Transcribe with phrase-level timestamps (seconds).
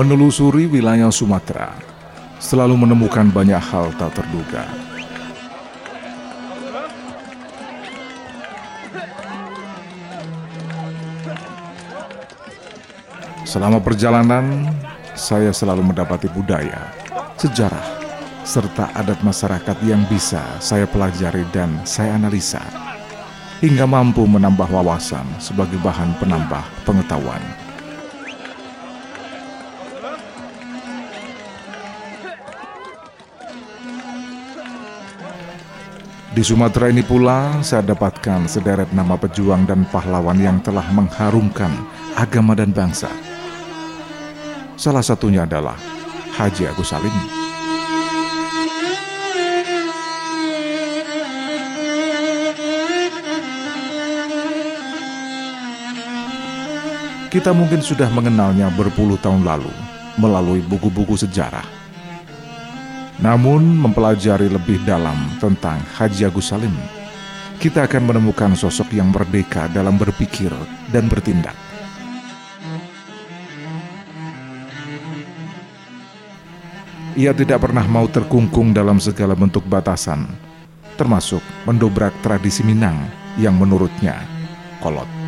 [0.00, 1.76] Menelusuri wilayah Sumatera,
[2.40, 4.64] selalu menemukan banyak hal tak terduga.
[13.44, 14.72] Selama perjalanan,
[15.12, 16.80] saya selalu mendapati budaya,
[17.36, 18.00] sejarah,
[18.40, 22.64] serta adat masyarakat yang bisa saya pelajari dan saya analisa,
[23.60, 27.69] hingga mampu menambah wawasan sebagai bahan penambah pengetahuan.
[36.30, 41.74] Di Sumatera ini pula saya dapatkan sederet nama pejuang dan pahlawan yang telah mengharumkan
[42.14, 43.10] agama dan bangsa.
[44.78, 45.74] Salah satunya adalah
[46.38, 47.10] Haji Agus Salim.
[57.26, 59.74] Kita mungkin sudah mengenalnya berpuluh tahun lalu
[60.14, 61.79] melalui buku-buku sejarah
[63.20, 66.72] namun mempelajari lebih dalam tentang Haji Agus Salim,
[67.60, 70.48] kita akan menemukan sosok yang merdeka dalam berpikir
[70.88, 71.52] dan bertindak.
[77.20, 80.24] Ia tidak pernah mau terkungkung dalam segala bentuk batasan,
[80.96, 82.96] termasuk mendobrak tradisi Minang
[83.36, 84.24] yang menurutnya
[84.80, 85.19] kolot.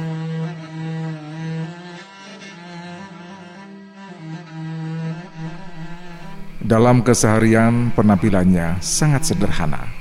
[6.72, 9.92] Dalam keseharian, penampilannya sangat sederhana.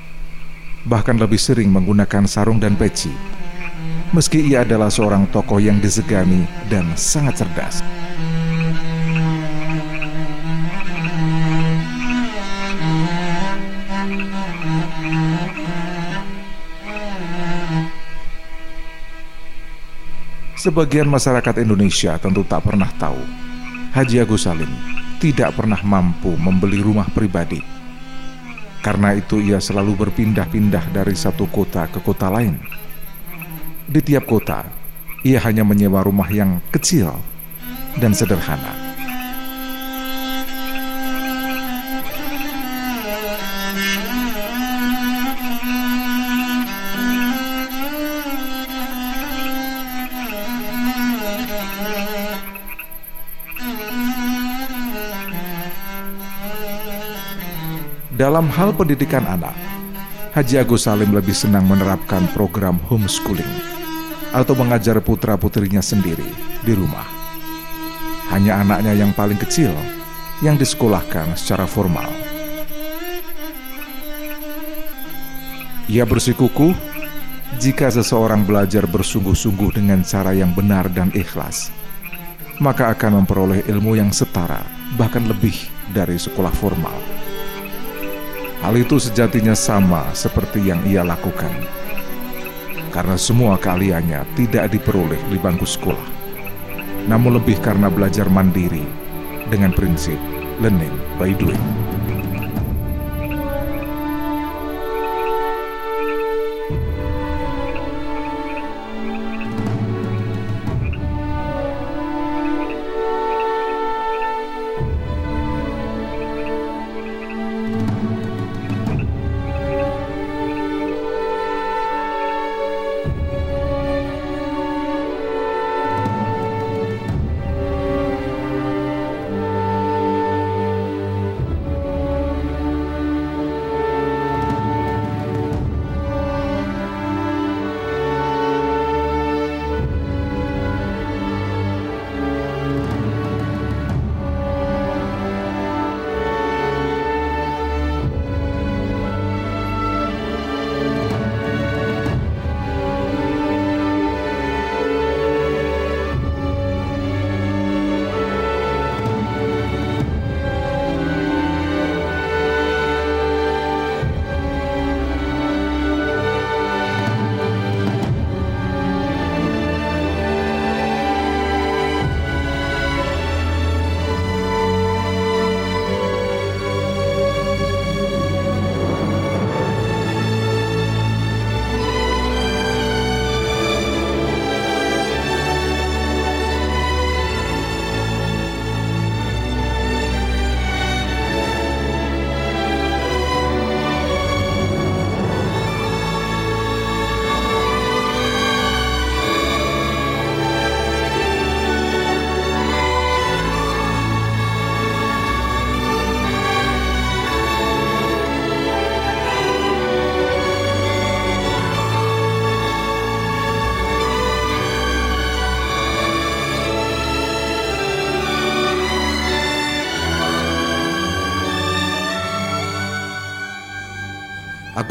[0.88, 3.12] Bahkan lebih sering menggunakan sarung dan peci.
[4.16, 7.84] Meski ia adalah seorang tokoh yang disegani dan sangat cerdas.
[20.56, 23.19] Sebagian masyarakat Indonesia tentu tak pernah tahu
[23.91, 27.61] Haji Agus Salim tidak pernah mampu membeli rumah pribadi.
[28.81, 32.57] Karena itu ia selalu berpindah-pindah dari satu kota ke kota lain.
[33.85, 34.65] Di tiap kota,
[35.21, 37.13] ia hanya menyewa rumah yang kecil
[38.01, 38.91] dan sederhana.
[58.31, 59.52] Dalam hal pendidikan anak,
[60.31, 63.44] Haji Agus Salim lebih senang menerapkan program homeschooling
[64.31, 66.31] atau mengajar putra-putrinya sendiri
[66.64, 67.03] di rumah.
[68.31, 69.75] Hanya anaknya yang paling kecil
[70.40, 72.08] yang disekolahkan secara formal.
[75.92, 76.72] Ia bersikukuh
[77.59, 81.68] jika seseorang belajar bersungguh-sungguh dengan cara yang benar dan ikhlas,
[82.63, 84.63] maka akan memperoleh ilmu yang setara,
[84.96, 87.20] bahkan lebih dari sekolah formal.
[88.61, 91.49] Hal itu sejatinya sama seperti yang ia lakukan.
[92.94, 96.05] Karena semua keahliannya tidak diperoleh di bangku sekolah,
[97.09, 98.85] namun lebih karena belajar mandiri
[99.50, 100.19] dengan prinsip
[100.61, 101.81] learning by doing.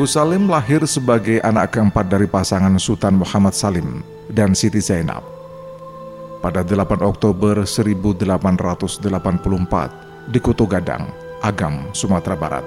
[0.01, 4.01] Agus Salim lahir sebagai anak keempat dari pasangan Sultan Muhammad Salim
[4.33, 5.21] dan Siti Zainab.
[6.41, 8.25] Pada 8 Oktober 1884
[10.33, 11.05] di Kutu Gadang,
[11.45, 12.65] Agam, Sumatera Barat.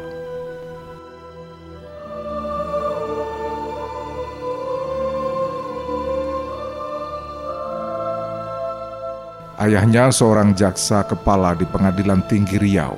[9.58, 12.94] Ayahnya seorang jaksa kepala di Pengadilan Tinggi Riau.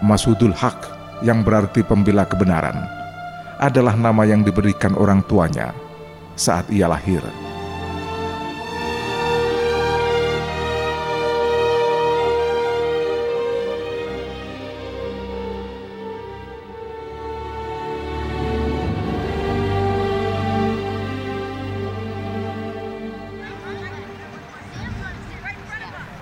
[0.00, 2.76] Masudul Haq yang berarti pembela kebenaran,
[3.60, 5.76] adalah nama yang diberikan orang tuanya
[6.32, 7.20] saat ia lahir.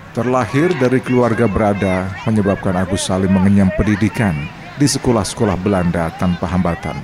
[0.09, 6.95] Terlahir dari keluarga berada menyebabkan Agus Salim mengenyam pendidikan di sekolah-sekolah Belanda tanpa hambatan.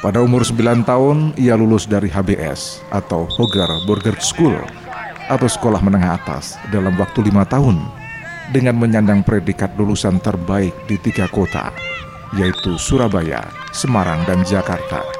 [0.00, 4.56] Pada umur 9 tahun, ia lulus dari HBS atau Hogar Burger School
[5.26, 7.82] atau sekolah menengah atas dalam waktu lima tahun
[8.54, 11.74] dengan menyandang predikat lulusan terbaik di tiga kota,
[12.38, 13.42] yaitu Surabaya,
[13.74, 15.15] Semarang, dan Jakarta.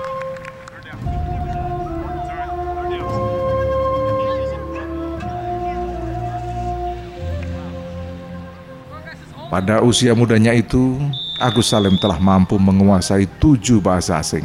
[9.56, 11.00] Pada usia mudanya itu,
[11.40, 14.44] Agus Salim telah mampu menguasai tujuh bahasa asing,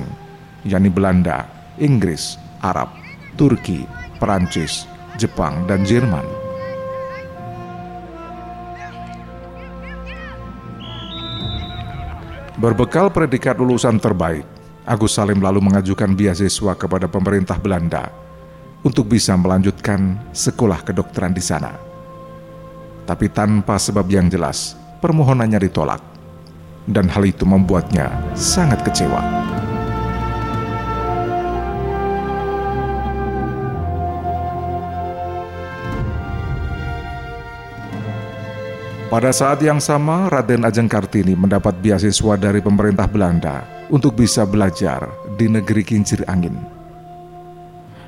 [0.63, 2.87] yakni Belanda, Inggris, Arab,
[3.35, 3.83] Turki,
[4.23, 4.87] Perancis,
[5.19, 6.23] Jepang, dan Jerman.
[12.55, 14.47] Berbekal predikat lulusan terbaik,
[14.87, 18.07] Agus Salim lalu mengajukan beasiswa kepada pemerintah Belanda
[18.79, 21.75] untuk bisa melanjutkan sekolah kedokteran di sana.
[23.03, 25.99] Tapi tanpa sebab yang jelas, permohonannya ditolak,
[26.85, 29.19] dan hal itu membuatnya sangat kecewa.
[39.11, 43.59] Pada saat yang sama, Raden Ajeng Kartini mendapat beasiswa dari pemerintah Belanda
[43.91, 45.03] untuk bisa belajar
[45.35, 46.55] di negeri kincir angin.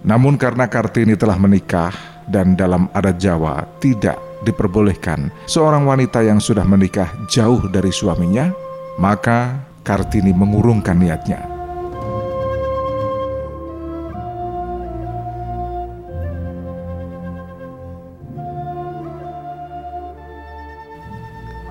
[0.08, 1.92] Namun karena Kartini telah menikah
[2.24, 8.52] dan dalam adat Jawa tidak diperbolehkan seorang wanita yang sudah menikah jauh dari suaminya,
[9.00, 11.54] maka Kartini mengurungkan niatnya.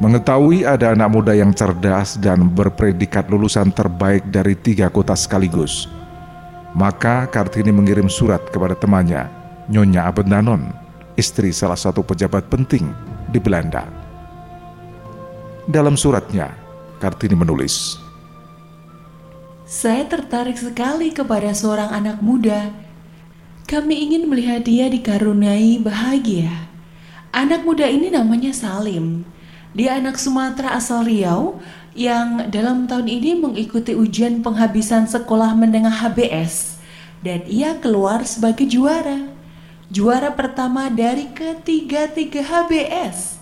[0.02, 5.86] Mengetahui ada anak muda yang cerdas dan berpredikat lulusan terbaik dari tiga kota sekaligus,
[6.74, 9.30] maka Kartini mengirim surat kepada temannya,
[9.70, 10.81] Nyonya Abendanon,
[11.16, 12.88] istri salah satu pejabat penting
[13.28, 13.84] di Belanda.
[15.68, 16.50] Dalam suratnya,
[16.98, 17.98] Kartini menulis,
[19.72, 22.68] Saya tertarik sekali kepada seorang anak muda.
[23.64, 26.68] Kami ingin melihat dia dikaruniai bahagia.
[27.32, 29.24] Anak muda ini namanya Salim.
[29.72, 31.56] Dia anak Sumatera asal Riau
[31.96, 36.76] yang dalam tahun ini mengikuti ujian penghabisan sekolah menengah HBS
[37.24, 39.31] dan ia keluar sebagai juara
[39.92, 43.36] juara pertama dari ketiga-tiga HBS.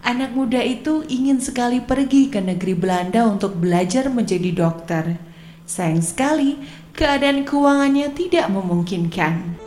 [0.00, 5.20] Anak muda itu ingin sekali pergi ke negeri Belanda untuk belajar menjadi dokter.
[5.68, 6.56] Sayang sekali,
[6.96, 9.61] keadaan keuangannya tidak memungkinkan.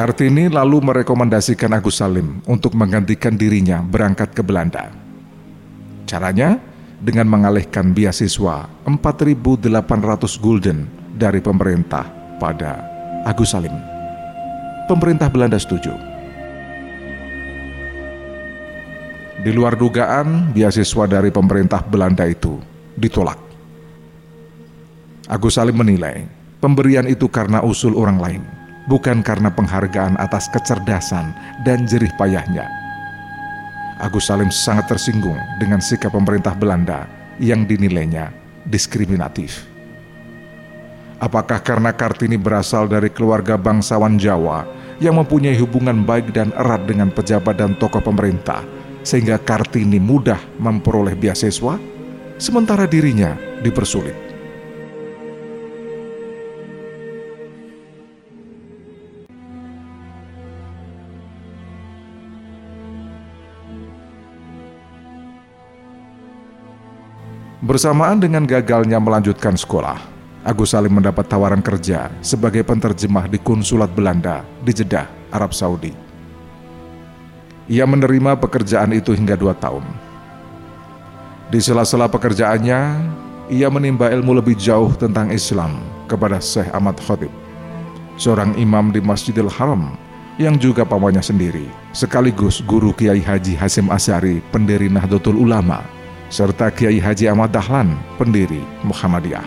[0.00, 4.88] Kartini lalu merekomendasikan Agus Salim untuk menggantikan dirinya berangkat ke Belanda.
[6.08, 6.56] Caranya
[7.04, 9.60] dengan mengalihkan beasiswa 4.800
[10.40, 10.88] gulden
[11.20, 12.08] dari pemerintah
[12.40, 12.80] pada
[13.28, 13.76] Agus Salim.
[14.88, 15.92] Pemerintah Belanda setuju.
[19.44, 22.56] Di luar dugaan, beasiswa dari pemerintah Belanda itu
[22.96, 23.36] ditolak.
[25.28, 26.24] Agus Salim menilai
[26.56, 28.59] pemberian itu karena usul orang lain,
[28.90, 31.30] bukan karena penghargaan atas kecerdasan
[31.62, 32.66] dan jerih payahnya.
[34.02, 37.06] Agus Salim sangat tersinggung dengan sikap pemerintah Belanda
[37.38, 38.34] yang dinilainya
[38.66, 39.70] diskriminatif.
[41.20, 44.64] Apakah karena Kartini berasal dari keluarga bangsawan Jawa
[45.04, 48.64] yang mempunyai hubungan baik dan erat dengan pejabat dan tokoh pemerintah,
[49.04, 51.76] sehingga Kartini mudah memperoleh beasiswa,
[52.40, 54.29] sementara dirinya dipersulit.
[67.70, 70.02] Bersamaan dengan gagalnya melanjutkan sekolah,
[70.42, 75.94] Agus Salim mendapat tawaran kerja sebagai penterjemah di konsulat Belanda di Jeddah, Arab Saudi.
[77.70, 79.86] Ia menerima pekerjaan itu hingga dua tahun.
[81.46, 83.06] Di sela-sela pekerjaannya,
[83.46, 85.78] ia menimba ilmu lebih jauh tentang Islam
[86.10, 87.30] kepada Syekh Ahmad Khatib,
[88.18, 89.94] seorang imam di Masjidil Haram
[90.42, 95.99] yang juga pamannya sendiri, sekaligus guru Kiai Haji Hasim Asyari, pendiri Nahdlatul Ulama,
[96.30, 99.42] serta Kiai Haji Ahmad Dahlan, pendiri Muhammadiyah.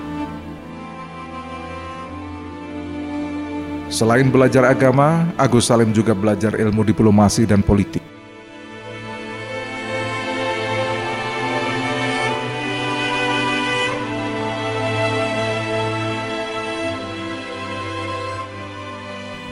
[3.87, 8.03] Selain belajar agama, Agus Salim juga belajar ilmu diplomasi dan politik.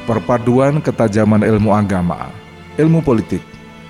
[0.04, 2.28] Perpaduan ketajaman ilmu agama,
[2.76, 3.40] ilmu politik,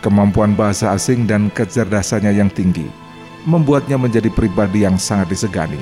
[0.05, 2.85] kemampuan bahasa asing dan kecerdasannya yang tinggi
[3.45, 5.81] membuatnya menjadi pribadi yang sangat disegani.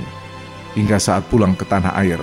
[0.77, 2.21] Hingga saat pulang ke tanah air,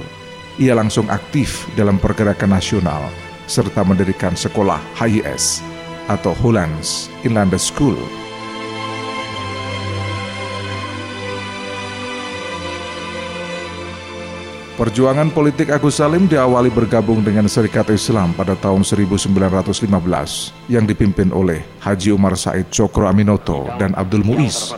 [0.56, 3.10] ia langsung aktif dalam pergerakan nasional
[3.46, 5.60] serta mendirikan sekolah HIS
[6.08, 7.98] atau Hollands Inland School.
[14.76, 19.32] Perjuangan politik Agus Salim diawali bergabung dengan Serikat Islam pada tahun 1915
[20.68, 24.76] yang dipimpin oleh Haji Umar Said Cokro Aminoto dan Abdul Muiz.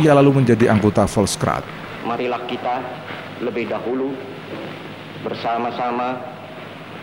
[0.00, 1.60] Ia lalu menjadi anggota Volkskrad.
[2.08, 2.80] Marilah kita
[3.44, 4.16] lebih dahulu
[5.20, 6.16] bersama-sama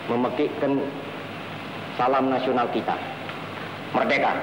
[0.10, 0.82] memekikkan
[1.94, 2.98] salam nasional kita.
[3.94, 4.34] Merdeka.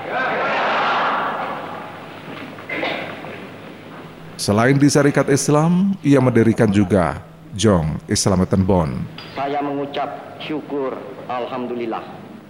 [4.39, 7.19] Selain di Syarikat Islam, ia mendirikan juga
[7.51, 8.91] Jong Islamatan Bon.
[9.35, 10.95] Saya mengucap syukur
[11.27, 12.05] Alhamdulillah.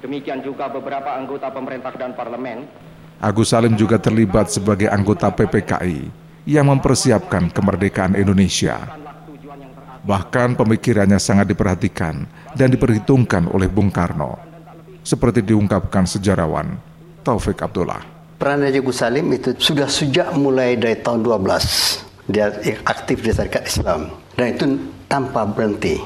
[0.04, 2.68] Demikian juga beberapa anggota pemerintah dan parlemen.
[3.16, 8.76] Agus Salim juga terlibat sebagai anggota PPKI yang mempersiapkan kemerdekaan Indonesia.
[10.06, 14.38] Bahkan pemikirannya sangat diperhatikan dan diperhitungkan oleh Bung Karno,
[15.02, 16.78] seperti diungkapkan sejarawan
[17.26, 18.04] Taufik Abdullah.
[18.36, 22.52] Peran Haji Gus Salim itu sudah sejak mulai dari tahun 12 dia
[22.84, 24.64] aktif di Serikat Islam dan itu
[25.08, 25.98] tanpa berhenti.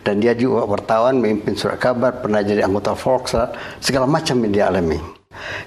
[0.00, 4.64] Dan dia juga wartawan, memimpin surat kabar, pernah jadi anggota Volksrat, segala macam yang dia
[4.72, 5.15] alami.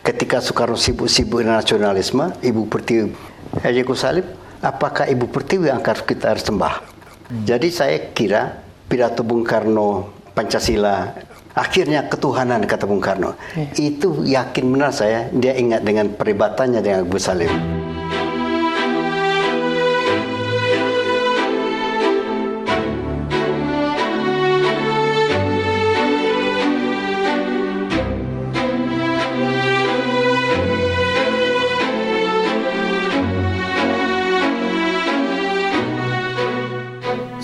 [0.04, 3.12] Ketika Soekarno sibuk-sibuk nasionalisme, Ibu Pertiwi
[3.64, 4.26] Haji Salim,
[4.62, 6.84] apakah Ibu Pertiwi yang akan kita harus sembah?
[7.46, 8.58] Jadi saya kira
[8.90, 11.14] pidato Bung Karno Pancasila
[11.54, 13.92] akhirnya ketuhanan kata Bung Karno ya.
[13.92, 17.79] itu yakin benar saya dia ingat dengan peribatannya dengan Gus Salim.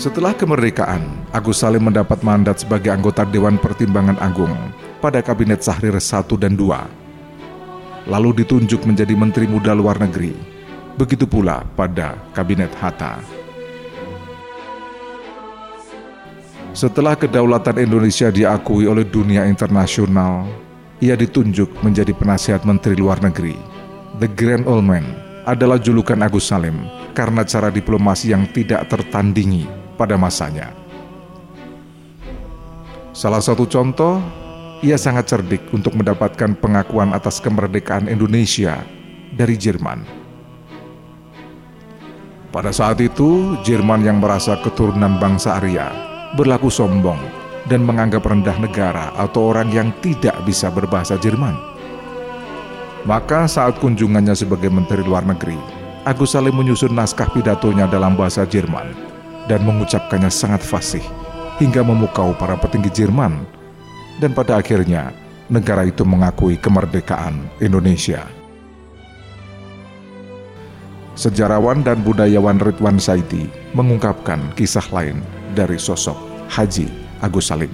[0.06, 1.02] Setelah kemerdekaan,
[1.34, 4.54] Agus Salim mendapat mandat sebagai anggota Dewan Pertimbangan Agung
[5.02, 8.14] pada Kabinet Sahrir 1 dan 2.
[8.14, 10.38] Lalu ditunjuk menjadi Menteri Muda Luar Negeri.
[10.94, 13.18] Begitu pula pada Kabinet Hatta.
[16.78, 20.46] Setelah kedaulatan Indonesia diakui oleh dunia internasional,
[21.02, 23.58] ia ditunjuk menjadi penasihat Menteri Luar Negeri.
[24.22, 25.18] The Grand Old Man
[25.50, 26.78] adalah julukan Agus Salim
[27.18, 30.76] karena cara diplomasi yang tidak tertandingi pada masanya.
[33.16, 34.20] Salah satu contoh,
[34.84, 38.84] ia sangat cerdik untuk mendapatkan pengakuan atas kemerdekaan Indonesia
[39.32, 40.04] dari Jerman.
[42.52, 45.92] Pada saat itu, Jerman yang merasa keturunan bangsa Arya
[46.36, 47.20] berlaku sombong
[47.72, 51.56] dan menganggap rendah negara atau orang yang tidak bisa berbahasa Jerman.
[53.08, 55.56] Maka saat kunjungannya sebagai Menteri Luar Negeri,
[56.04, 59.15] Agus Salim menyusun naskah pidatonya dalam bahasa Jerman
[59.46, 61.04] dan mengucapkannya sangat fasih
[61.62, 63.46] hingga memukau para petinggi Jerman
[64.20, 65.12] dan pada akhirnya
[65.48, 68.26] negara itu mengakui kemerdekaan Indonesia.
[71.16, 75.24] Sejarawan dan budayawan Ridwan Saidi mengungkapkan kisah lain
[75.56, 76.20] dari sosok
[76.52, 76.92] Haji
[77.24, 77.72] Agus Salim.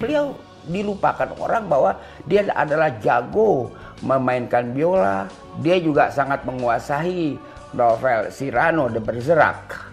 [0.00, 0.32] Beliau
[0.64, 3.68] dilupakan orang bahwa dia adalah jago
[4.00, 5.28] memainkan biola.
[5.60, 7.36] Dia juga sangat menguasai
[7.76, 9.91] novel Cyrano de Bergerac.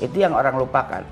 [0.00, 1.02] Itu yang orang lupakan.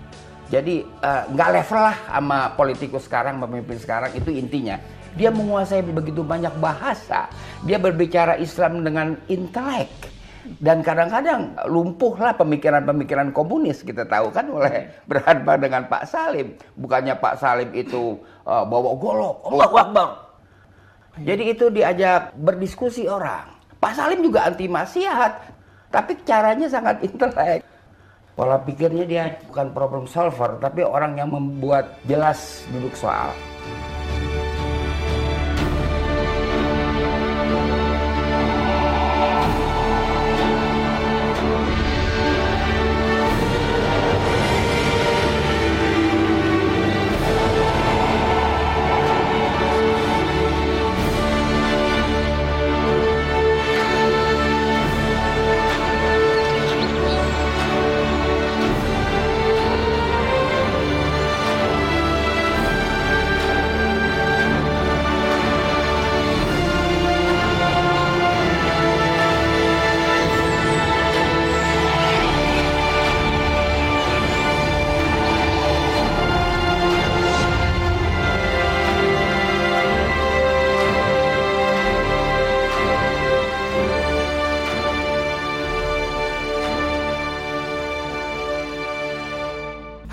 [0.52, 4.76] Jadi eh, nggak uh, level lah sama politikus sekarang, pemimpin sekarang itu intinya.
[5.14, 7.30] Dia menguasai begitu banyak bahasa.
[7.64, 10.14] Dia berbicara Islam dengan intelek.
[10.44, 16.52] Dan kadang-kadang lumpuhlah pemikiran-pemikiran komunis kita tahu kan oleh berhadapan dengan Pak Salim.
[16.76, 20.08] Bukannya Pak Salim itu uh, bawa golok, Allahu Akbar.
[21.24, 23.54] Jadi itu diajak berdiskusi orang.
[23.78, 25.32] Pak Salim juga anti maksiat,
[25.94, 27.62] tapi caranya sangat intelek.
[28.34, 33.30] Pola pikirnya dia bukan problem solver, tapi orang yang membuat jelas duduk soal.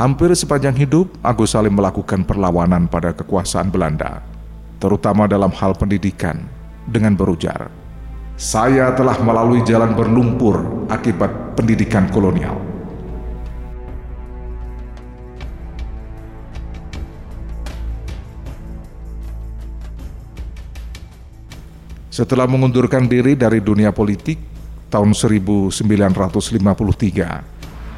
[0.02, 4.26] Hampir sepanjang hidup, Agus Salim melakukan perlawanan pada kekuasaan Belanda,
[4.82, 6.42] terutama dalam hal pendidikan,
[6.90, 7.70] dengan berujar,
[8.34, 12.58] "Saya telah melalui jalan berlumpur akibat pendidikan kolonial."
[22.10, 24.42] Setelah mengundurkan diri dari dunia politik
[24.90, 27.46] tahun 1953,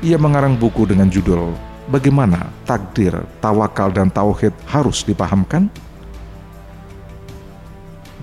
[0.04, 5.67] ia mengarang buku dengan judul bagaimana takdir, tawakal, dan tauhid harus dipahamkan?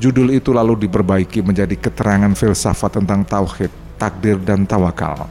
[0.01, 3.69] Judul itu lalu diperbaiki menjadi keterangan filsafat tentang tauhid,
[4.01, 5.29] takdir, dan tawakal.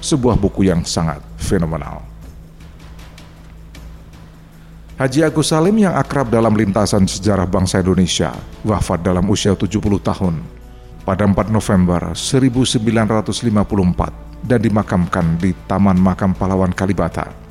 [0.00, 2.00] Sebuah buku yang sangat fenomenal.
[5.00, 10.44] Haji Agus Salim yang akrab dalam lintasan sejarah bangsa Indonesia wafat dalam usia 70 tahun
[11.08, 17.49] pada 4 November 1954 dan dimakamkan di Taman Makam Pahlawan Kalibata.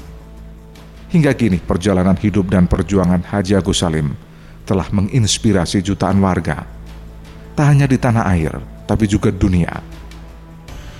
[1.09, 4.13] Hingga kini perjalanan hidup dan perjuangan Haji Agus Salim
[4.61, 6.69] telah menginspirasi jutaan warga.
[7.57, 8.53] Tak hanya di tanah air,
[8.85, 9.73] tapi juga dunia.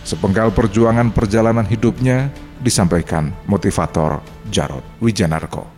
[0.02, 5.78] Sepenggal perjuangan perjalanan hidupnya disampaikan motivator Jarod Wijanarko.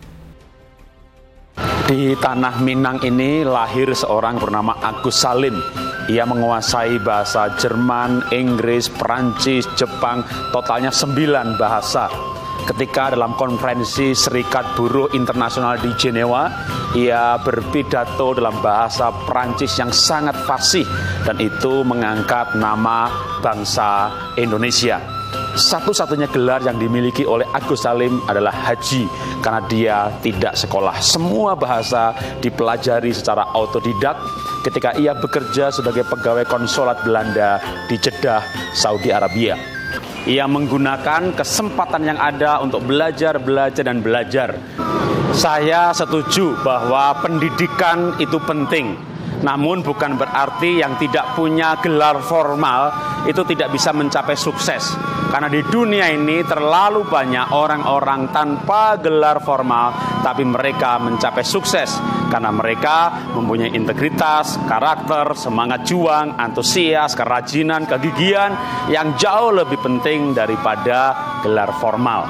[1.84, 5.60] Di tanah Minang ini lahir seorang bernama Agus Salim.
[6.08, 10.24] Ia menguasai bahasa Jerman, Inggris, Perancis, Jepang,
[10.56, 12.08] totalnya sembilan bahasa
[12.66, 16.48] ketika dalam konferensi Serikat Buruh Internasional di Jenewa,
[16.94, 20.86] ia berpidato dalam bahasa Prancis yang sangat fasih
[21.26, 23.10] dan itu mengangkat nama
[23.42, 25.00] bangsa Indonesia.
[25.52, 29.04] Satu-satunya gelar yang dimiliki oleh Agus Salim adalah haji
[29.44, 30.96] karena dia tidak sekolah.
[31.04, 34.16] Semua bahasa dipelajari secara autodidak
[34.64, 38.40] ketika ia bekerja sebagai pegawai konsulat Belanda di Jeddah,
[38.72, 39.71] Saudi Arabia.
[40.22, 44.54] Ia menggunakan kesempatan yang ada untuk belajar, belajar, dan belajar.
[45.34, 48.94] Saya setuju bahwa pendidikan itu penting,
[49.42, 52.94] namun bukan berarti yang tidak punya gelar formal
[53.26, 54.94] itu tidak bisa mencapai sukses.
[55.30, 61.96] Karena di dunia ini terlalu banyak orang-orang tanpa gelar formal tapi mereka mencapai sukses
[62.28, 68.56] karena mereka mempunyai integritas, karakter, semangat juang, antusias, kerajinan, kegigihan
[68.88, 71.12] yang jauh lebih penting daripada
[71.44, 72.24] gelar formal.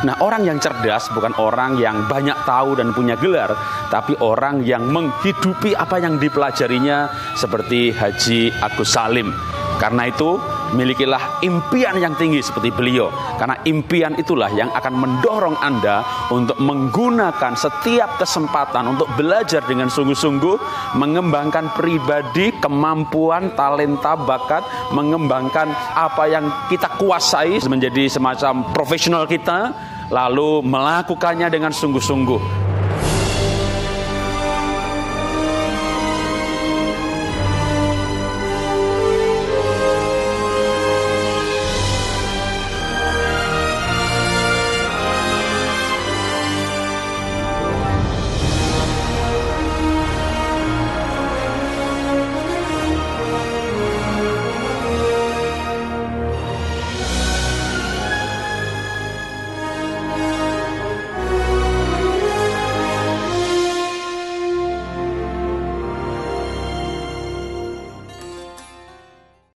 [0.00, 3.52] Nah, orang yang cerdas bukan orang yang banyak tahu dan punya gelar,
[3.92, 9.28] tapi orang yang menghidupi apa yang dipelajarinya seperti Haji Agus Salim.
[9.76, 10.40] Karena itu,
[10.76, 13.10] milikilah impian yang tinggi seperti beliau.
[13.38, 20.56] Karena impian itulah yang akan mendorong Anda untuk menggunakan setiap kesempatan untuk belajar dengan sungguh-sungguh,
[21.00, 29.72] mengembangkan pribadi, kemampuan, talenta, bakat, mengembangkan apa yang kita kuasai menjadi semacam profesional kita,
[30.10, 32.59] lalu melakukannya dengan sungguh-sungguh